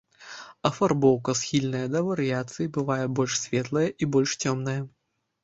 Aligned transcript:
Афарбоўка 0.69 1.35
схільная 1.41 1.81
да 1.97 2.01
варыяцый, 2.07 2.71
бывае 2.79 3.05
больш 3.21 3.37
светлая 3.43 3.85
і 4.01 4.11
больш 4.17 4.37
цёмная. 4.43 4.77